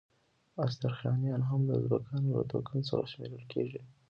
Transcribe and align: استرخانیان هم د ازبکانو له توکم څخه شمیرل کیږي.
استرخانیان 0.65 1.41
هم 1.49 1.61
د 1.65 1.69
ازبکانو 1.79 2.27
له 2.37 2.43
توکم 2.51 2.79
څخه 2.89 3.05
شمیرل 3.11 3.43
کیږي. 3.53 3.81